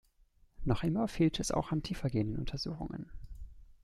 Noch 0.63 0.81
immer 0.81 1.07
fehlt 1.07 1.39
es 1.39 1.51
auch 1.51 1.71
an 1.71 1.83
tiefergehenden 1.83 2.39
Untersuchungen. 2.39 3.11